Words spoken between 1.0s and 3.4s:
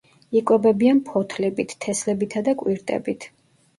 ფოთლებით, თესლებითა და კვირტებით.